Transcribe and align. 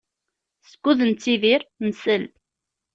Skud 0.71 0.99
nettidir, 1.03 1.61
nsell. 1.87 2.25